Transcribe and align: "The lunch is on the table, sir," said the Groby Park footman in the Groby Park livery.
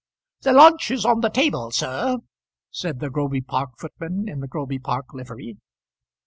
"The 0.41 0.51
lunch 0.53 0.89
is 0.89 1.05
on 1.05 1.21
the 1.21 1.29
table, 1.29 1.69
sir," 1.69 2.17
said 2.71 2.99
the 3.01 3.11
Groby 3.11 3.41
Park 3.41 3.77
footman 3.77 4.27
in 4.27 4.39
the 4.39 4.47
Groby 4.47 4.79
Park 4.79 5.13
livery. 5.13 5.57